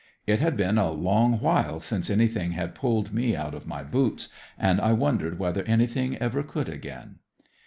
It 0.25 0.39
had 0.39 0.57
been 0.57 0.79
a 0.79 0.89
long 0.89 1.37
while 1.41 1.79
since 1.79 2.09
anything 2.09 2.53
had 2.53 2.73
pulled 2.73 3.13
me 3.13 3.35
out 3.35 3.53
of 3.53 3.67
my 3.67 3.83
boots, 3.83 4.29
and 4.57 4.81
I 4.81 4.93
wondered 4.93 5.37
whether 5.37 5.61
anything 5.65 6.17
ever 6.17 6.41
could 6.41 6.69
again." 6.69 7.19